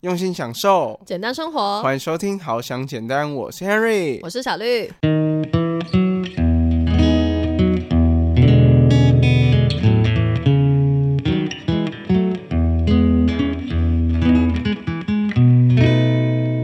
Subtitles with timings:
[0.00, 1.82] 用心享受，简单生活。
[1.82, 4.90] 欢迎收听《好想简单》，我是 Henry，我是小绿。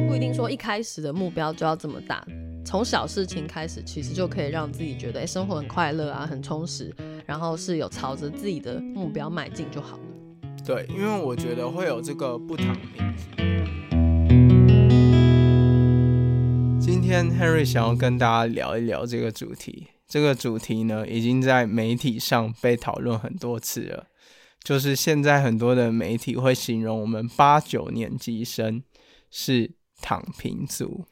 [0.08, 2.26] 不一定说一开始的目标就要这么大，
[2.64, 6.90] 从小事情开始，其实就可以让自己觉得，哎，生活很快乐啊，很充实，
[7.26, 10.02] 然后是有朝着自己的目标迈进就好了。
[10.66, 13.14] 对，因为我觉得会有这个不躺平。
[16.80, 19.86] 今天 Henry 想要跟大家聊一聊这个主题。
[20.08, 24.08] 这个主题呢，已经在媒体上被讨论很多次了。
[24.64, 28.82] 就是现在很多的媒体会形容我们八九年级生
[29.30, 29.70] 是
[30.02, 31.04] 躺平族。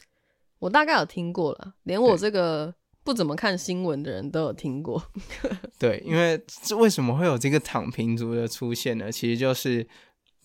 [0.59, 5.01] 我大概有听过了，连我这个不怎么看新闻的人都有听过。
[5.79, 6.43] 对，因为
[6.77, 9.13] 为什么会有这个躺平族的出现呢？
[9.13, 9.87] 其实就是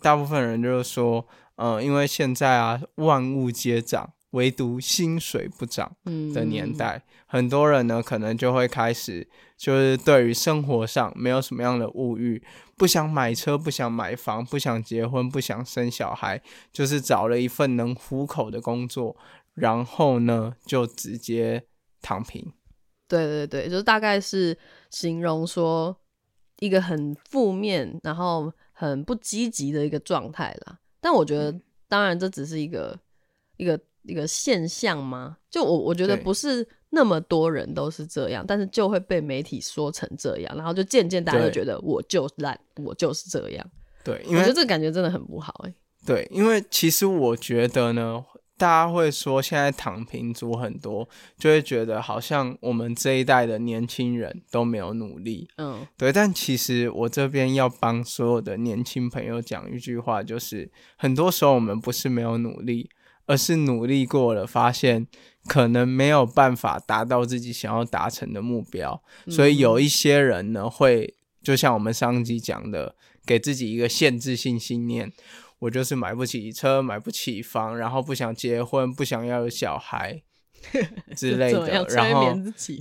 [0.01, 4.13] 大部分人就是说，嗯，因为现在啊，万物皆涨。
[4.33, 5.91] 唯独薪水不涨
[6.31, 12.39] 的年代，很多人呢可能就会开始，就是对于生活上没有什么样的物欲，
[12.77, 16.39] 不想买车，不想买房，不想结婚，不想生小孩，
[16.71, 19.17] 就是找了一份能糊口的工作，
[19.55, 21.63] 然后呢就直接
[22.01, 22.53] 躺平。
[23.07, 24.57] 对对对，就是大概是
[24.89, 25.95] 形容说
[26.59, 30.79] 一个很负面，然后很不积极的一个状态啦。
[30.99, 32.99] 但我觉得，当然这只是一个
[33.57, 33.79] 一个。
[34.03, 35.37] 一个现象吗？
[35.51, 43.71] 就我我觉得不是那么多人都是这样，但是就会被媒体说成这样，然后就渐渐大家都觉得我就烂，我就是这样。
[44.03, 45.73] 对，因为我觉得这感觉真的很不好哎。
[46.05, 48.23] 对，因为其实我觉得呢，
[48.59, 51.07] 大家会说现在躺平族很多，
[51.37, 55.47] 就会觉得好像我们这一代的年轻人都没有努力。
[55.57, 56.13] 嗯，对。
[56.13, 62.89] 但其实我这边要帮所有的年轻朋友讲一句话，就是很多时候我们不是没有努力。
[63.29, 65.05] 而是努力过了，发现
[65.45, 72.95] 可能没有办法达到自己想要达成的目标，所以有一些人呢，会就像我们上集讲的，
[73.27, 75.13] 给自己一个限制性信念：
[75.59, 80.21] 我就是买不起车，买不起房，然后不想结婚，不想要有小孩
[81.15, 81.85] 之类的。
[81.89, 82.33] 然后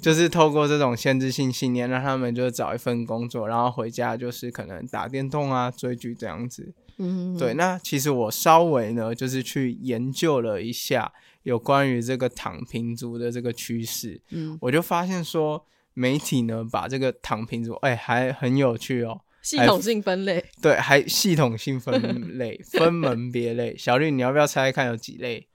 [0.03, 6.73] 就是透过这种限制性信念，让他们就找一份工作，然后回家就是可能打电动啊、追剧这样子。
[7.01, 11.13] 嗯，对，那其实我稍微呢，就是去研究了一下
[11.45, 15.65] 有关于这个躺平族的这个趋势，嗯，我就发现说
[15.95, 23.77] 媒体呢把这个躺平族，哎，还很有趣哦，系统性分类， 对，还系统性分类，分门别类。
[23.77, 25.49] 小绿，你要不要猜看有几类？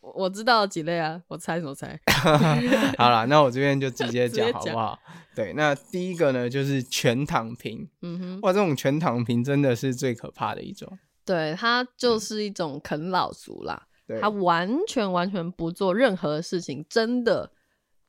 [0.00, 2.00] 我知道几类啊，我猜什么猜？
[2.98, 4.98] 好了，那我这边就直接 讲好不好？
[5.34, 7.88] 对，那第一个呢，就是全躺平。
[8.02, 10.98] 嗯哼，哇，这种全躺平真的是最可怕的一种。
[11.24, 13.86] 对，它就是一种啃老族啦。
[14.20, 17.52] 他完全完全不做任何事情，真的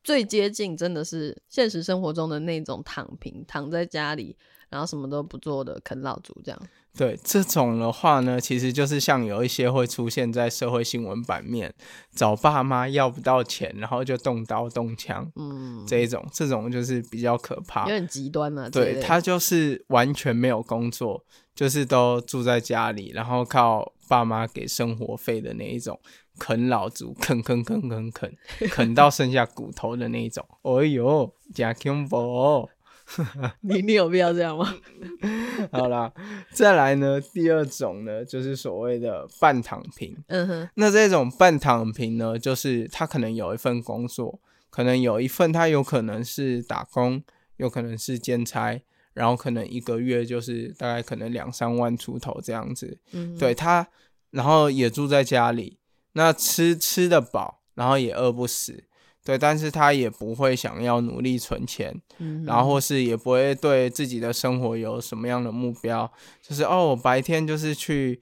[0.02, 4.36] 最接近真的是现实生活中的那种躺平，躺在家里，
[4.72, 6.60] 然后什么都不做的啃老族这样。
[6.94, 11.72] 对这种的话呢，其实就是像有一些会出现在社会新闻版面，
[12.14, 18.68] 找爸妈要不到钱，然后就动刀动枪，嗯，这一种，这种就是比较可怕，有点极端了。
[18.68, 25.98] 对他就是完全没有工作，就是都住在家里，然后靠爸妈给生活费的那一种，
[26.38, 28.36] 啃老族，啃啃啃啃啃，
[28.68, 30.46] 啃到剩下骨头的那一种。
[30.60, 32.68] 哎呦，假恐怖！
[33.60, 34.74] 你你有必要这样吗？
[35.70, 36.12] 好啦，
[36.52, 40.16] 再来呢，第二种呢，就是所谓的半躺平。
[40.28, 44.40] 嗯哼，那这种半躺平呢，就是他可能有一份工作，
[44.70, 47.22] 可能有一份他有可能是打工，
[47.56, 48.80] 有可能是兼差，
[49.14, 52.98] 然后可能一个月就是大概可能两三万出头这样子。
[53.12, 53.86] 嗯，对他，
[54.30, 55.78] 然后也住在家里，
[56.14, 58.84] 那吃吃得饱，然后也饿不死。
[59.24, 66.10] 对，但是他也不会想要努力存钱，嗯然后或是也不会对自己的生活有什么样的目标，
[66.42, 68.20] 就是哦，我白天就是去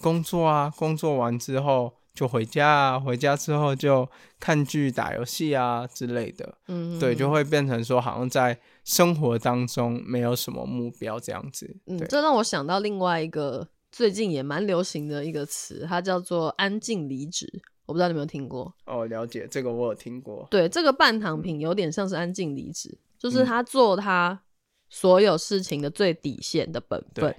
[0.00, 4.08] 工作啊，工作完之后就回家啊，回家之后就
[4.40, 6.58] 看剧、打游戏啊之类的。
[6.66, 11.76] 嗯，对，就会变成说好像在生活当中没有什么目标这样子。
[11.86, 17.62] 嗯，这让我想到另外一个最近也蛮流行的一个词，它叫做“安静离职”。
[17.90, 20.46] 我不知道你有没有听过哦，了解这个我有听过。
[20.48, 24.40] 对，这个半躺平有点像是安静离职，就是他做他
[24.88, 27.34] 所有事情的最底线的本分，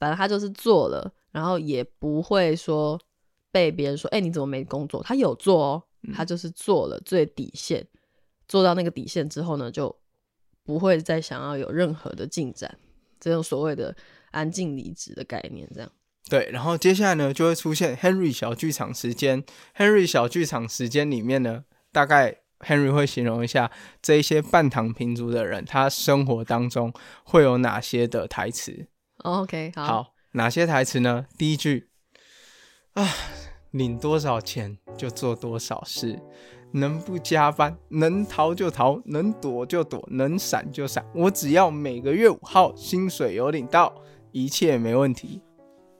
[0.00, 3.00] 反正他就是做了，然后也不会说
[3.52, 5.00] 被别人说，哎，你怎么没工作？
[5.04, 5.82] 他有做哦，
[6.12, 7.86] 他就是做了最底线，
[8.48, 9.94] 做到那个底线之后呢，就
[10.64, 12.76] 不会再想要有任何的进展，
[13.20, 13.94] 这种所谓的
[14.32, 15.88] 安静离职的概念，这样。
[16.32, 19.44] 对，然后接下来呢就会出现 Henry 小剧场时间。
[19.76, 23.70] Henry 小剧场时间里面呢，大概 Henry 会形容一下
[24.00, 26.90] 这一些半躺平族的人，他生活当中
[27.24, 28.86] 会有哪些的台词。
[29.18, 31.26] OK，好，哪些台词呢？
[31.36, 31.90] 第一句
[32.94, 33.06] 啊，
[33.72, 36.18] 领多少钱就做多少事。
[36.72, 41.04] 能不加班，能逃就逃，能躲就躲，能闪就闪。
[41.14, 43.94] 我只要每个月五号薪水有领到，
[44.30, 45.42] 一切没问题。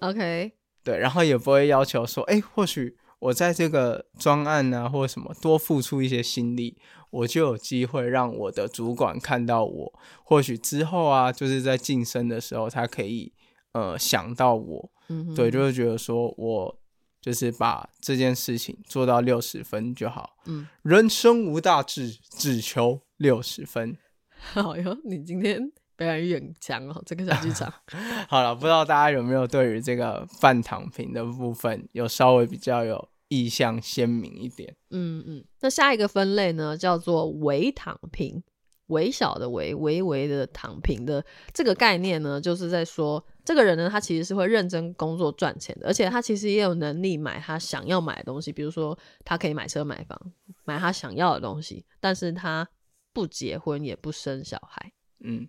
[0.03, 0.53] OK，
[0.85, 6.77] 对，然后也不会要求说，哎，或许我在这个专案啊，或者什么多付出一些心力，
[7.11, 10.01] 我就有机会让我的主管看到我。
[10.25, 13.33] 或许之后啊，就是在晋升的时候，他可以
[13.73, 14.91] 呃想到我。
[15.09, 16.79] 嗯，对，就会觉得说我。
[17.23, 20.31] 就是把这件事情做到六十分就好。
[20.47, 23.97] 嗯，人生无大志，只求六十分。
[24.41, 27.73] 好哟，你今天表演欲很强哦，这个小剧场。
[28.29, 34.75] 好了，不知道大家有没有对于这个半躺平的部分有稍微比较有意向鲜明一点？
[34.91, 35.45] 嗯嗯。
[35.61, 38.43] 那下一个分类呢，叫做微躺平。
[38.89, 41.25] 微小的微，微微的躺平的
[41.55, 43.25] 这个概念呢，就是在说。
[43.43, 50.21] 这个人呢，他其实是会认真工作赚钱的，而且他其实也有能力买他想要买的东西，比如说他可以买车买房，
[50.65, 52.69] 买他想要的东西，但是他
[53.15, 54.93] 不结婚也不生小孩。
[55.25, 55.49] 嗯，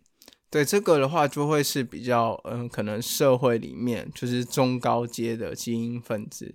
[0.54, 6.54] 对，这个的话就会是比较，嗯，可能社会里面就是中高阶的精英分子，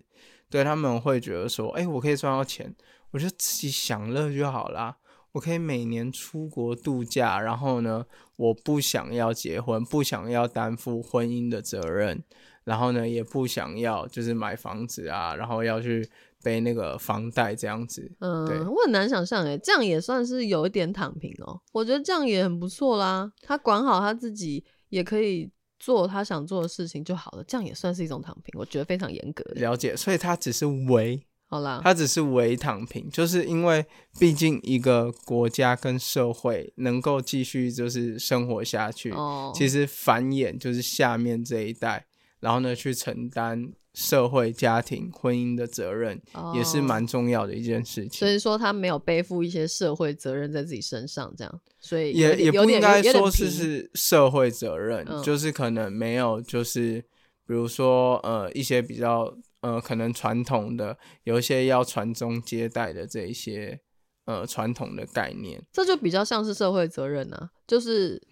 [0.48, 2.72] 对他们会觉得说，哎，我可以赚到钱，
[3.10, 4.98] 我就自己享乐就好啦。
[5.32, 8.06] 我可以每年出国度假，然后呢，
[8.36, 12.22] 我不想要结婚，不想要担负婚姻的责任，
[12.62, 16.08] 然后呢，也不想要就是买房子啊，然后要去
[16.48, 18.10] 背那个房贷这样子。
[18.20, 21.60] 嗯，我很难想象诶，这样也算是有一点躺平哦。
[21.72, 28.58] 我觉得这样也很不错啦，他管好他自己，也可以做他想做的事情就好了，这样也算是一种躺平。
[28.58, 29.44] 我觉得非常严格。
[29.56, 31.22] 了解，所以他只是为。
[31.50, 33.86] 好啦，他只是为躺平，就是因为
[34.18, 42.04] 毕竟一个国家跟社会能够继续就是生活下去，哦其实繁衍就是下面这一代，
[42.40, 46.22] 然后呢去承担社会、家庭、婚姻的责任，
[46.54, 48.20] 也是蛮重要的一件事情。
[48.20, 57.00] 所以说他没有背负一些社会责任在自己身上，这样，所以也也不应该说是是社会责任，就是可能没有，就是
[57.46, 59.36] 比如说呃一些比较。
[59.60, 63.80] 呃，可能传统的有一些要传宗接代的这一些
[64.24, 68.22] 呃传统的概念，这就比较像是社会责任呢，就是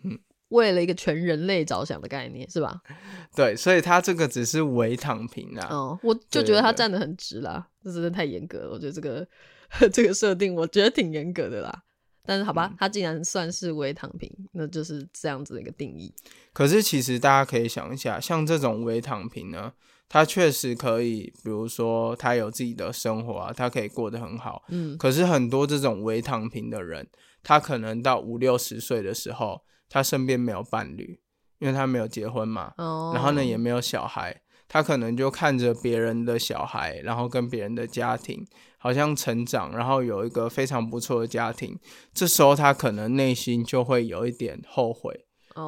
[0.49, 2.81] 为了一个全人类着想的概念，是吧？
[3.35, 5.69] 对，所以他这个只是伪躺平啊。
[5.71, 8.71] 哦，我就觉得他站得很直啦，这真的太严格了。
[8.71, 9.27] 我觉得这个
[9.93, 11.83] 这个设定，我觉得挺严格的啦。
[12.25, 16.13] 但是好吧，他竟然算是伪躺平，那就是这样子的一个定义。
[16.53, 19.73] 可是其实大家可以想一下，像这种伪躺平呢？
[20.09, 24.63] 他确实可以，比如说他有自己的生活啊，他可以过得很好。
[24.69, 27.09] 嗯，可是很多这种微躺平的人，
[27.43, 31.21] 他可能到五六十岁的时候，他身边没有伴侣，
[31.59, 32.73] 因为他没有结婚嘛。
[32.79, 33.13] 哦。
[33.15, 38.47] 然后呢，也没有小孩，他可能就看着别人的小孩，然后跟别人的家庭
[38.79, 41.79] 好像成长，然后有一个非常不错的家庭。
[42.13, 45.25] 这时候他可能内心就会有一点后悔。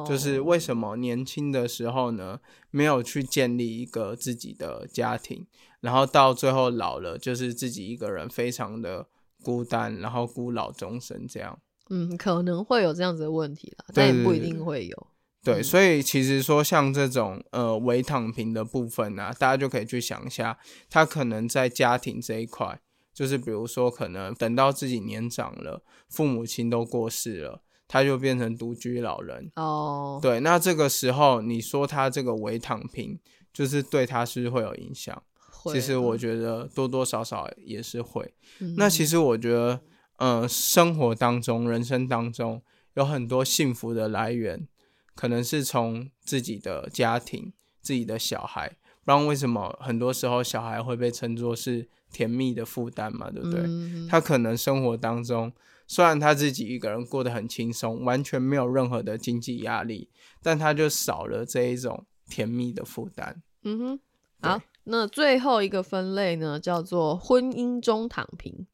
[0.07, 2.39] 就是为什么年轻的时候呢，
[2.69, 5.47] 没有去建立一个自己的家庭，
[5.81, 9.07] 然后到最后老了，就是自己一个人非常的
[9.41, 11.57] 孤单，然后孤老终生这样。
[11.89, 15.07] 嗯，可能会有这样子的问题啦，但也不一定会有。
[15.43, 20.57] 对，所以其实说像这种呃伪躺平的部分呢，大家就可以去想一下，
[20.89, 22.79] 他可能在家庭这一块，
[23.13, 27.61] 就是比如说可能等到自己年长了，父母亲都过世了。
[27.91, 33.19] 他就变成独居老人哦，对，那这个时候你说他这个伪躺平，
[33.51, 35.23] 就是对他是会有影响。
[35.71, 38.31] 其实我觉得多多少少也是会。
[38.77, 39.81] 那其实我觉得，
[40.19, 42.61] 呃，生活当中、人生当中
[42.95, 44.67] 有很多幸福的来源，
[45.15, 48.77] 可能是从自己的家庭、自己的小孩。
[49.05, 53.31] 不然为什么很多时候小孩会被称作是甜蜜的负担嘛？
[53.31, 53.63] 对不对？
[54.07, 55.51] 他可能生活当中。
[55.87, 60.09] 虽然他自己一个人过得很轻松，完全没有任何的经济压力，
[60.43, 63.41] 但他就少了这一种甜蜜的负担。
[63.63, 63.99] 嗯哼，
[64.41, 68.67] 好，那最后一个分类呢，叫做婚姻中躺平。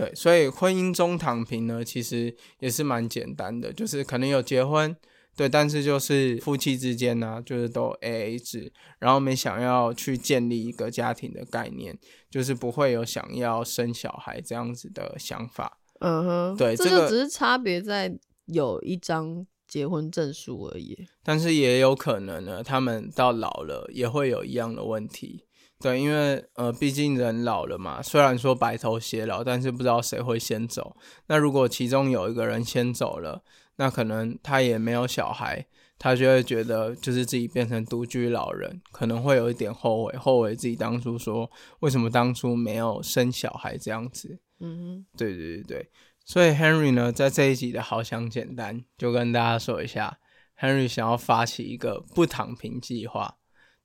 [0.00, 4.96] 对，所以婚姻中躺平呢，其实也是蛮简单的，就是可能有结婚，
[5.36, 11.98] 对，但是就是夫妻之间呢，就是都 A A 制，然后没想要去建立一个家庭的概念，
[12.30, 15.78] 就是不会有想要生小孩这样子的想法。
[16.00, 21.06] 嗯哼，对，这就只是差别在有一张结婚证书而已。
[21.22, 25.44] 但是也有可能呢，他们到老了也会有一样的问题。
[25.80, 30.94] 对，因为呃，毕竟人老了嘛，虽然说白头偕老，但是不知道谁会先走。
[31.28, 33.42] 那如果其中有一个人先走了，
[33.76, 35.66] 那可能他也没有小孩，
[35.98, 44.38] 他就会觉得就是自己变成独居老人，可能会有一点后悔，后悔自己当初说为什么当初没有生小孩这样子。
[44.60, 45.90] 嗯哼，对对对对。
[46.26, 50.18] 所以 Henry 呢，在这一集的好想简单，就跟大家说一下
[50.60, 53.38] ，Henry 想要发起一个不躺平计划。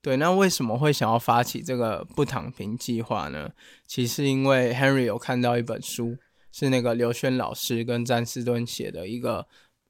[0.06, 3.50] 对，那为什么会想要发起这个不躺平计划呢？
[3.88, 6.16] 其实因为 Henry 有看到一本书，
[6.52, 9.48] 是那个刘轩老师跟詹士顿写的一个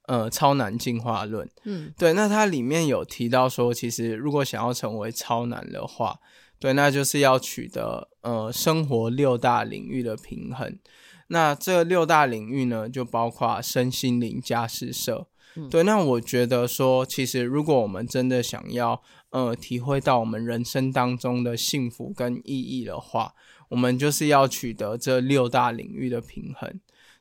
[0.08, 1.50] 呃超难进化论。
[1.66, 6.18] 嗯，对，那它里面有提到说，其实如果想要成为超难的话，
[6.60, 10.80] 对，那就是要取得呃生活六大领域的平衡。
[11.28, 15.28] 那这六大领域呢，就包括身心灵、家事、社。
[15.72, 23.34] 对，那我觉得说，其实如果我们真的想要，呃，体会到我们人生当中的幸福跟意义的话，
[23.70, 26.80] 我们就是要取得这六大领域的平衡。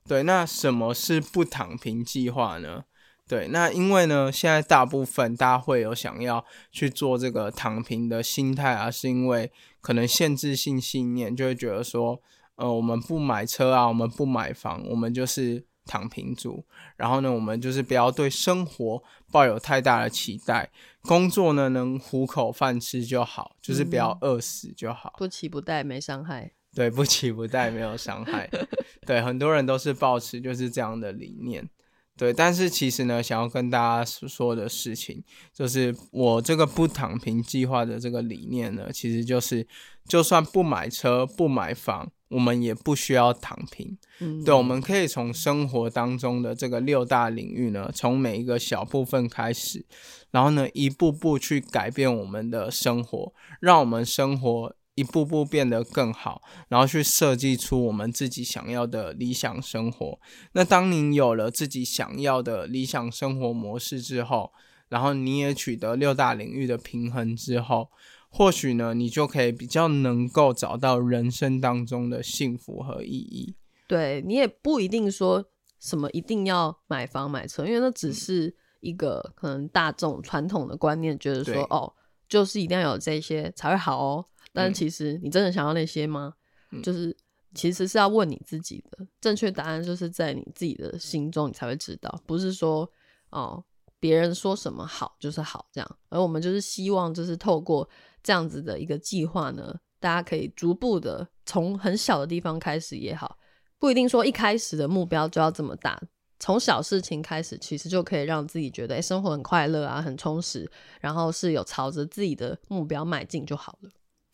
[0.08, 2.82] 对，那什么是不躺平计划呢？
[3.28, 12.20] 对，那因为呢，现在大部分大家会有想要去做这个躺平的心态啊，是因为可能限制性信念，就会觉得说，
[12.56, 15.64] 呃，我们不买车啊，我们不买房，我们就是。
[15.84, 16.64] 躺平族，
[16.96, 20.70] 然后呢，我们就是不要对生活抱有太大的期待，
[21.02, 26.52] 工作呢能糊口饭吃就好，就是不要饿死就好，不期不待没伤害。
[26.74, 28.50] 对，不期不待没有伤害。
[29.06, 31.70] 对，很多人都是抱持就是这样的理念。
[32.16, 35.22] 对，但是其实呢，想要跟大家说的事情，
[35.52, 39.66] 就是我这个不躺平计划的这个理念呢，其实就是，
[40.08, 43.96] 就算不买车不买房，我们也不需要躺平。
[44.20, 49.84] 嗯，对，我们可以从生活当中的这个六大领域呢，从每一个小部分开始，
[50.30, 54.76] 然后呢，一步步去改变我们的生活，让我们生活。
[54.96, 60.20] 一步步变得更好，然后去设计出我们自己想要的理想生活。
[60.52, 64.52] 那当您有了自己想要的理想生活模式之后，
[64.88, 67.90] 然后你也取得六大领域的平衡之后，
[68.36, 73.54] 或许呢，你就可以比较能够找到人生当中的幸福和意义。
[73.86, 75.44] 对你也不一定说
[75.78, 81.94] 什么一定要买房买车，因为那只是一个可能大众传统的观念，觉得说哦，
[82.28, 84.26] 就是一定要有这些才会好哦。
[84.52, 86.34] 但其实你真的想要那些吗？
[86.82, 87.16] 就是
[87.54, 92.20] 其实是要问你自己的正确答案，就是在你自己的心中，你才会知道。
[92.26, 92.90] 不是说
[93.30, 93.62] 哦，
[94.00, 95.96] 别人说什么好就是好这样。
[96.08, 97.88] 而我们就是希望，就是透过
[98.24, 103.38] 这样子的一个计划呢，大家可以逐步的从很小的地方开始也好，
[103.78, 106.00] 不一定说一开始的目标就要这么大。
[106.40, 110.68] 从小事情开始，其实就可以让自己觉得哎，生活很快乐啊，很充实，
[111.00, 113.90] 然后是有朝着自己的目标迈进就好了。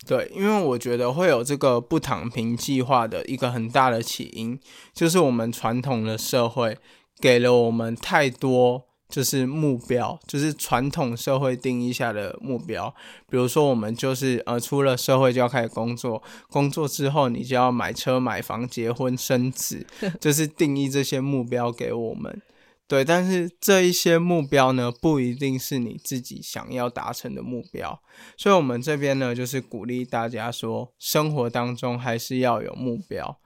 [0.07, 4.59] 对，因为我觉得会有这个不躺平计划的一个很大的起因，
[4.93, 6.77] 就是我们传统的社会
[7.19, 12.91] 给了我们太多就是目标，就是传统社会定义下的目标。
[13.29, 19.85] 比如说，我们就是呃出了社会就要开始工作，工作之后你就要买车、买房、结婚、生子，
[20.19, 22.41] 就是定义这些目标给我们。
[22.87, 28.01] 对，但是这一些目标呢，不一定是你自己想要达成的目标，
[28.35, 33.37] 所以，我们这边呢，就是鼓励大家说，生活当中还是要有目标。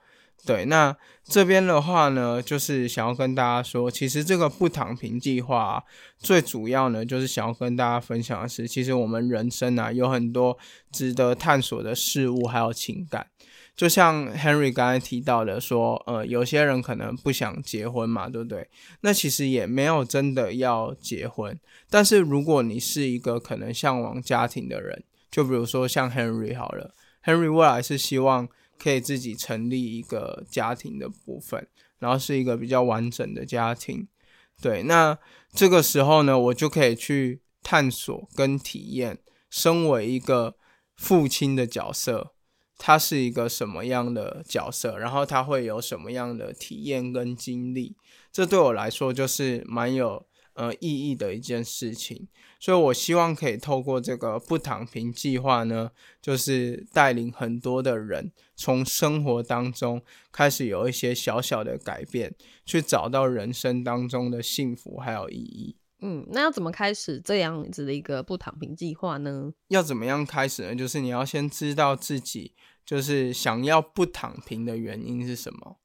[0.45, 5.83] 对，那这边的话呢，就是想要跟大家说，其实这个不躺平计划
[6.19, 10.57] 最主要呢，就是想要跟大家分享的是，其实我们人生啊，有很多
[10.91, 13.27] 值得探索的事物，还有情感。
[13.75, 18.69] 就像 Henry 刚才提到的，说，呃，有些人可能不想结婚嘛，对不对？
[19.01, 21.59] 那其实也没有真的要结婚。
[21.89, 26.93] 但是如果你是一个可能向往家庭的人，就比如说像 Henry 好了
[27.25, 28.47] ，Henry 未来是希望
[28.77, 31.67] 可以自己成立一个家庭的部分，
[31.99, 34.07] 然后是一个比较完整的家庭。
[34.61, 35.17] 对，那
[35.53, 40.55] 这个时候呢，我就可以去探索跟体验，身为一个
[40.95, 42.31] 父亲的角色。
[42.77, 44.97] 他是一个什么样的角色？
[44.97, 47.95] 然后他会有什么样的体验跟经历？
[48.33, 52.27] 这对我来说就是蛮有呃意义的一件事情。
[52.59, 62.33] 所以我希望可以透过这个不躺平计划呢，就是带领很多的人从生活当中开始有一些小小的改变，
[62.65, 65.77] 去找到人生当中的幸福还有意义。
[66.01, 69.53] 嗯，那要怎么开始这样子的一个不躺平计划呢？
[69.69, 70.75] 要怎么样开始呢？
[70.75, 72.53] 就是你要先知道自己
[72.85, 75.77] 就是想要不躺平的原因是什么。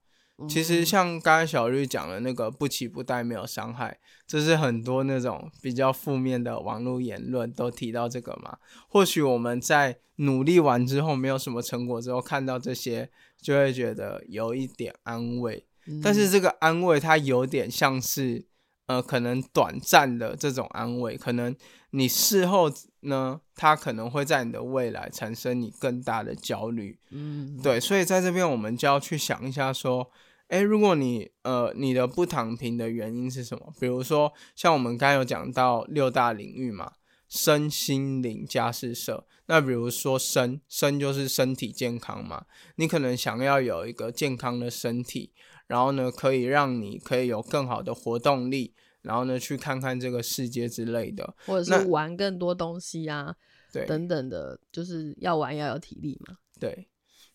[0.49, 8.59] 其实像刚才小绿讲的那个不期不待没有伤害，这是很多那种比较负面的网络言论都提到这个嘛。
[8.89, 15.67] 或许我们在努力完之后没有什么成果之后，看到这些就会觉得有一点安慰，
[16.03, 18.47] 但是这个安慰它有点像是。
[18.87, 21.55] 呃，可能短暂的这种安慰，可能
[21.91, 22.69] 你事后
[23.03, 26.99] 呢，它可能会在你的未来产生你更大的焦虑。
[27.11, 30.11] 嗯，对，所以在这边我们就要去想一下，说，
[30.51, 33.73] 哎，如果你呃你的不躺平的原因是什么？
[33.81, 36.93] 比如说像我们刚刚有讲到六大领域嘛，
[37.29, 39.27] 身心灵家事社。
[39.47, 45.33] 那比如说身身就是身体健康嘛，你可能想要有一个健康的身体。
[45.67, 53.37] 然后呢，可以让你可以有更好的活动力，然后呢，去看看这个世界之类的，或者是玩更多东西啊，
[53.73, 56.39] 对，等等的，就是要玩要有体力嘛。
[56.59, 56.89] 对，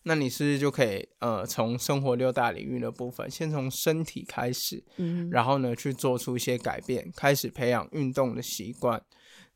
[0.08, 9.02] 那你是不是就可以呃，从生活六大领域的部分，先从身体开始，嗯，然后呢，去做出一些改变，开始培养运动的习惯。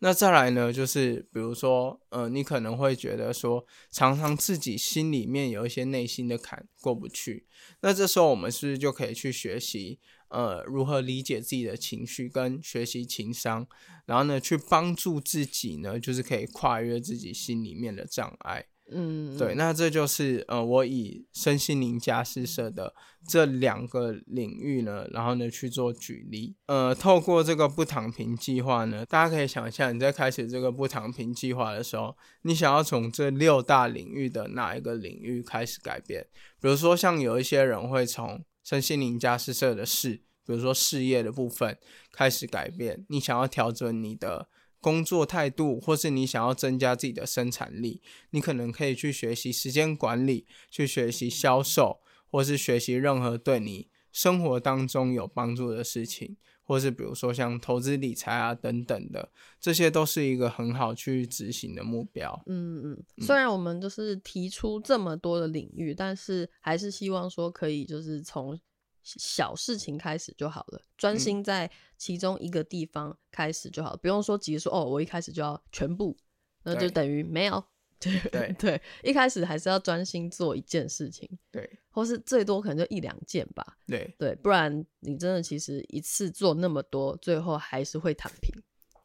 [0.00, 7.47] 那再来呢，就是比如说，呃，你可能会觉得说，常常自己心里面有一些内心的坎过不去。
[7.83, 13.69] 那这时候我们是不是就可以去学习，呃，如何理解自己的情绪，跟学习情商，
[14.07, 18.66] 然后呢，去帮助自己呢，就是可以跨越自己心里面的障碍。
[18.92, 22.94] 嗯，对，那这就是呃，我以身心灵家事社的
[23.26, 26.54] 这两个领域呢，然后呢去做举例。
[26.66, 36.26] 呃，透过这个不躺平计划呢，大家可以想一下，你在开始这个不躺平计划的时候，你想要从这六大领域的哪一个领域开始改变？
[36.61, 41.78] 比如说，像有一些人会从身心灵家事社的事，比如说事业的部分
[42.12, 44.49] 开始改变，你想要调整你的。
[44.80, 62.42] 工作态度，或是你想要增加自己的生产力，你可能可以去学习时间管理，去学习销售，或是学习任何对你生活当中有帮助的事情，或是比如说像投资理财啊等等的，这些都是一个很好去执行的目标。
[62.46, 68.58] 嗯嗯，虽然我们就是提出这么多的领域，但是还是希望说可以就是从。
[69.02, 76.17] 小事情开始就好了，专心在其中一个地方开始就好了，不用说急着说哦，我一开始就要全部，
[76.65, 77.63] 那就等于没有。
[77.99, 88.50] 对对 对，一开始还是要专心做一件事情，对，或是最多可能就一两件吧，对对，不然你真的其实一次做那么多，最后还是会躺平。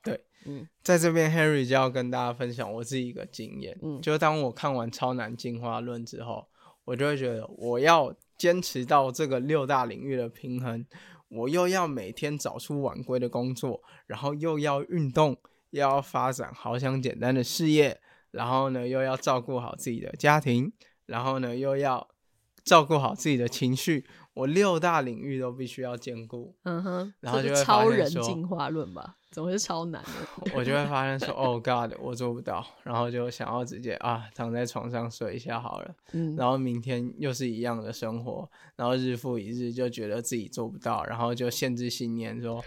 [0.01, 6.47] 对，嗯，在这边 Henry 就要跟大家分享我自己一个经验，嗯，就是当我看完《超难进化论》之后，
[6.85, 8.15] 我就会觉得我要。
[8.37, 10.85] 坚持到这个六大领域的平衡，
[11.29, 15.37] 我又要每天早出晚归的工作，然后又要运动，
[15.71, 17.99] 又要发展好想简单的事业，
[18.31, 20.71] 然后呢又要照顾好自己的家庭，
[21.05, 22.07] 然后呢又要
[22.63, 26.53] 照顾好自己的情绪，我六大领域都必须要兼顾。
[26.63, 29.15] 嗯哼，然后就会超人进化论吧。
[29.31, 30.51] 怎么会超难的？
[30.55, 35.95] 我就会发现说，，Oh，God，我做不到，然后就想要直接啊，躺在床上睡一下好了。
[36.13, 42.63] 嗯，然后明天又是一样的生活，然后日复一日，就觉得自己做不到，然后就限制信念说，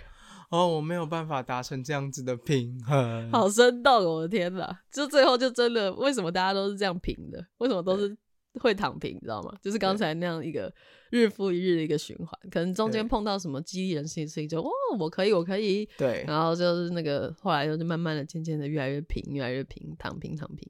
[0.51, 3.31] 哦，我没有办法达成这样子的平衡。
[3.33, 4.81] 好生动，我的天哪！
[4.93, 7.47] 就最后就真的，为什么大家都是这样平的？
[7.59, 8.15] 为什么都是？
[8.59, 9.55] 会躺平，你知道吗？
[9.63, 10.73] 就是刚才那样一个
[11.11, 20.69] 日复一日的一个循环，可能中间碰到什么激励人心的事情，就哦，我可以，我可以，对，然后就是那个后来就是慢慢的、渐渐的越来越平，越来越平，躺平，躺平，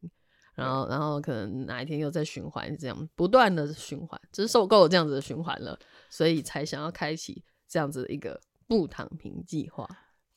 [0.54, 5.78] 然后，然后可能哪一天又在循环，这样不断的循环，就是受够了这样子的循环了，
[6.10, 9.88] 所以才想要开启这样子的一个不躺平计划。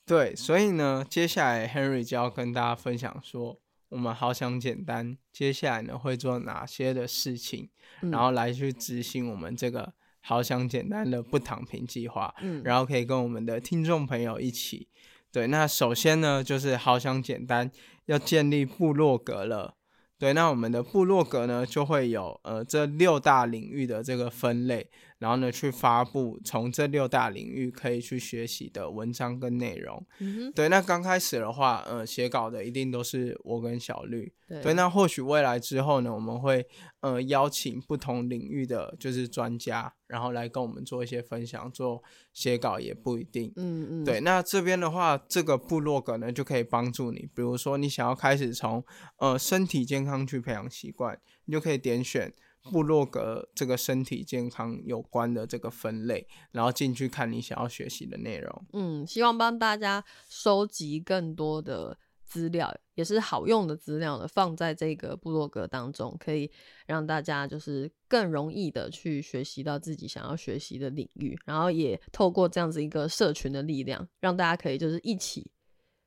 [0.05, 3.59] 对，所以呢，接下来 Henry 就要跟大家分享说。
[3.91, 14.87] 我们好想简单，接下来呢会做哪些的事情，然后来去执行我们这个好想简单的不躺平计划，嗯，然后可以跟我们的听众朋友一起，
[15.29, 17.69] 对，那首先呢就是好想简单
[18.05, 19.75] 要建立部落格了，
[20.17, 24.89] 对，那我们的部落格呢就会有呃这六大领域的这个分类。
[25.21, 30.03] 然后呢，去发布从这六大领域可以去学习的文章跟内容。
[30.17, 34.33] 嗯对，那刚开始的话，呃，写稿的一定都是我跟小绿。
[34.63, 36.65] 对，那或许未来之后呢，我们会
[37.01, 42.01] 呃邀请不同领域的就是专家，然后来跟我们做一些分享，做
[42.33, 43.53] 写稿也不一定。
[43.57, 44.03] 嗯嗯。
[44.03, 48.83] 对，那这边的话，这个部落格呢就可以帮助你，比如说你想要开始从
[49.17, 52.33] 呃身体健康去培养习惯，你就可以点选。
[52.63, 58.65] 部落格这个身体健康有关的这个分类，然后进去看你想要学习的内容。
[58.73, 66.49] 嗯，希望帮大家收集更多的资料，也是好用的资料呢，放在这个部落格当中，可以
[66.85, 75.51] 让大家就是更容易的去学习到自己想要学习的领域，然后也透过这样子一个社群的力量，让大家可以就是一起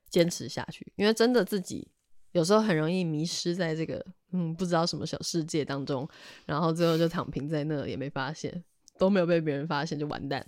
[0.09, 0.93] 坚持下去。
[0.97, 1.91] 因为真的自己
[2.35, 6.07] 有时候很容易迷失在这个嗯不知道什么小世界当中，
[6.47, 8.63] 然后最后就躺平在那，也没发现
[8.99, 10.45] 都没有被别人发现就完蛋。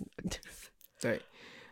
[1.01, 1.21] 对。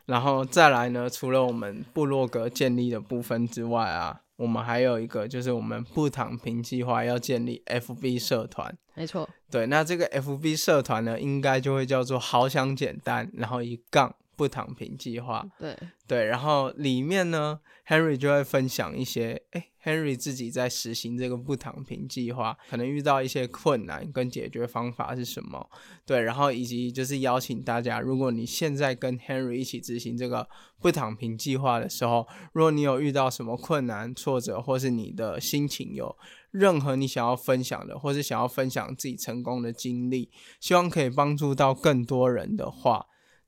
[0.06, 8.78] 然后再来呢，除了我们部落格建立的部分之外啊，我们还有一个就是我们不躺平计划要建立 FB 社团。
[8.94, 15.46] 没错，对，那这个 FB 社团呢，应该就会叫做“好想简单”，然后一杠不躺平计划。
[15.60, 19.68] 对对，然后里面呢，Henry 就会分享一些，哎。
[19.86, 25.70] Henry 自己在实行这个不躺平计划，可能遇到一些困难跟解决方法是什么？
[26.08, 30.50] 对，然后以及就是邀请大家，如果你现在跟 Henry 一起执行这个
[30.82, 36.18] 不躺平计划的时候，如果你有遇到什么困难、挫折，或是你的心情有
[36.50, 43.06] 任何你想要分享的，或是想要分享自己成功的经历，希望可以帮助到更多人的话，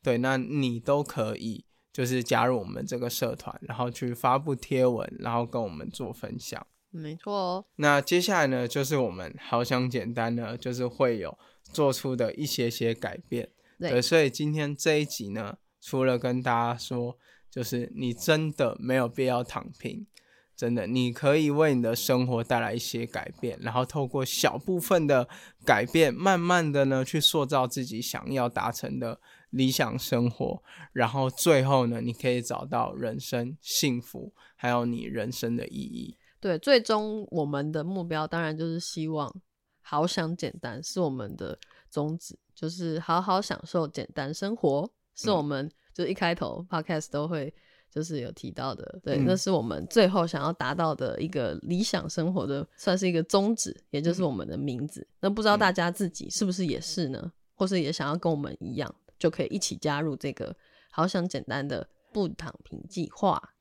[0.07, 1.65] 对，那你都可以。
[1.91, 6.65] 就是加入我们这个社团，然后去发布贴文，然后跟我们做分享。
[6.91, 7.65] 没错哦。
[7.75, 13.49] 那接下来呢，就是我们好想简单呢，就是会有做出的一些些改变。
[13.79, 14.01] 对。
[14.01, 17.17] 所以今天这一集呢，除了跟大家说，
[17.49, 20.05] 就是你真的没有必要躺平，
[20.55, 25.27] 真的，你可以为你的生活带来一些改变，然后透过小部分的
[25.65, 29.19] 改变，慢慢的呢，去塑造自己想要达成的。
[29.51, 30.61] 理想生活，
[30.93, 36.17] 然后最后呢，你可以找到人生幸福，还有你人生的意义。
[36.39, 39.33] 对，最终我们的目标当然就是希望
[39.81, 41.57] 好想简单，是我们的
[41.89, 47.51] 宗旨，就是好好享受简单生活，是我们就一开头 podcast 都会
[47.89, 48.99] 就是有提到的。
[49.01, 55.07] 对，那是我们最后想要达到的一个理想生活的，算是一个宗旨，也就是我们的名字。
[55.21, 57.31] 那不知道大家自己是不是也是呢？
[57.55, 58.93] 或是也想要跟我们一样？
[59.17, 60.55] 就可以一起加入这个
[60.91, 63.53] 好想简单的不躺平计划。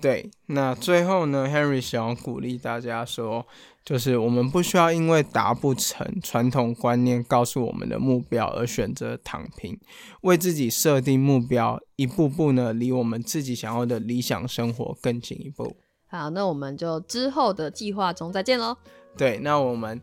[0.00, 3.46] 对，那最后呢，Henry 想要鼓励大家说，
[3.84, 9.78] 就是我们不需要因为达不成传统观念告诉我们的目标而选择躺平，
[10.22, 15.76] 为自己设定目标，一步步呢离我们自己想要的理想生活更进一步。
[16.06, 18.76] 好，那我们就之后的计划中再见喽。
[19.18, 20.00] 对，那我们。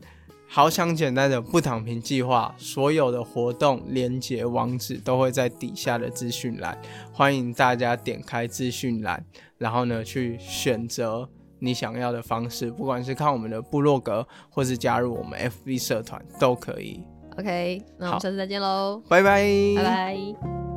[0.49, 6.75] 好想简单的不躺平计划，所有的活动连接网址都会在底下的资讯栏，
[7.11, 9.23] 欢迎大家点开资讯栏，
[9.57, 11.27] 然后呢去选择
[11.59, 17.03] 你想要的方式，不管是看我们的部落格，或是加入我们 FB 社团都可以。
[17.37, 19.43] OK，那我们下次再见喽，拜拜，
[19.75, 20.76] 拜拜。